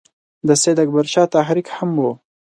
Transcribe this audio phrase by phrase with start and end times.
[0.47, 2.11] د سید اکبر شاه تحریک هم وو.